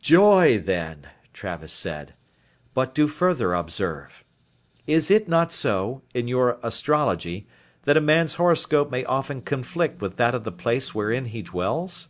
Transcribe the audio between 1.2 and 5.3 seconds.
Travis said. "But do further observe. Is it